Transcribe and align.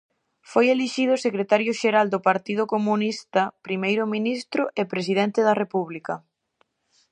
Foi 0.51 0.65
elixido 0.75 1.23
secretario 1.25 1.71
xeral 1.81 2.07
do 2.13 2.19
partido 2.29 2.63
comunista, 2.73 3.41
primeiro 3.67 4.03
ministro 4.15 4.63
e 4.79 4.91
presidente 4.93 5.39
da 5.47 5.57
república. 5.61 6.13